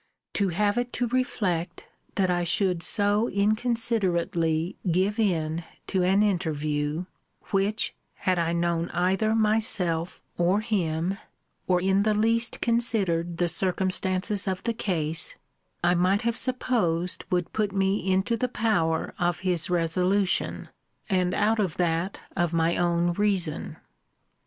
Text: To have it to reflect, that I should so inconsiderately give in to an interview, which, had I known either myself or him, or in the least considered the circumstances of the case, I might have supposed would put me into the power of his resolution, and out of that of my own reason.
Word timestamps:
To 0.33 0.47
have 0.49 0.79
it 0.79 0.91
to 0.93 1.05
reflect, 1.09 1.87
that 2.15 2.31
I 2.31 2.43
should 2.43 2.81
so 2.81 3.29
inconsiderately 3.29 4.75
give 4.91 5.19
in 5.19 5.63
to 5.85 6.01
an 6.01 6.23
interview, 6.23 7.05
which, 7.51 7.93
had 8.15 8.39
I 8.39 8.51
known 8.51 8.89
either 8.95 9.35
myself 9.35 10.19
or 10.39 10.59
him, 10.61 11.19
or 11.67 11.79
in 11.79 12.01
the 12.01 12.15
least 12.15 12.61
considered 12.61 13.37
the 13.37 13.47
circumstances 13.47 14.47
of 14.47 14.63
the 14.63 14.73
case, 14.73 15.35
I 15.83 15.93
might 15.93 16.23
have 16.23 16.35
supposed 16.35 17.23
would 17.29 17.53
put 17.53 17.71
me 17.71 18.11
into 18.11 18.35
the 18.35 18.49
power 18.49 19.13
of 19.19 19.41
his 19.41 19.69
resolution, 19.69 20.69
and 21.11 21.35
out 21.35 21.59
of 21.59 21.77
that 21.77 22.19
of 22.35 22.53
my 22.53 22.75
own 22.75 23.13
reason. 23.13 23.77